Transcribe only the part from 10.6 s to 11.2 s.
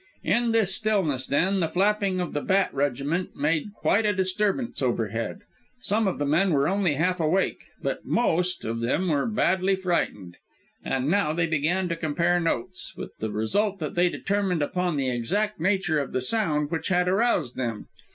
And